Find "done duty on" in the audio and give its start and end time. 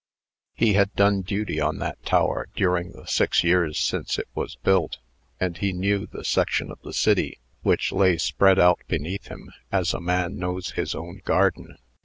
0.95-1.77